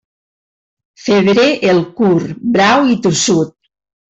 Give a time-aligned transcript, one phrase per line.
[1.07, 1.45] Febrer
[1.75, 3.55] el curt, brau i tossut.